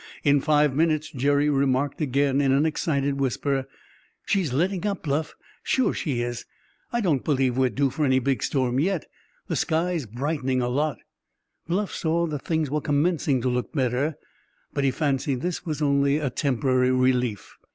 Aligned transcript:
In 0.23 0.41
five 0.41 0.75
minutes 0.75 1.11
Jerry 1.11 1.47
remarked, 1.47 2.01
again 2.01 2.41
in 2.41 2.51
an 2.51 2.65
excited 2.65 3.19
whisper: 3.19 3.67
"She's 4.25 4.51
letting 4.51 4.83
up, 4.87 5.03
Bluff; 5.03 5.35
sure 5.61 5.93
she 5.93 6.21
is! 6.21 6.43
I 6.91 7.01
don't 7.01 7.23
believe 7.23 7.55
we're 7.55 7.69
due 7.69 7.91
for 7.91 8.03
any 8.03 8.17
big 8.17 8.41
storm 8.41 8.79
yet. 8.79 9.05
The 9.47 9.55
sky's 9.55 10.07
brightening 10.07 10.59
a 10.59 10.69
lot." 10.69 10.97
Bluff 11.67 11.93
saw 11.93 12.25
that 12.25 12.41
things 12.47 12.71
were 12.71 12.81
commencing 12.81 13.41
to 13.43 13.49
look 13.49 13.73
better; 13.73 14.15
but 14.73 14.83
he 14.83 14.89
fancied 14.89 15.41
this 15.41 15.67
was 15.67 15.83
only 15.83 16.17
a 16.17 16.31
temporary 16.31 16.89
relief. 16.91 17.55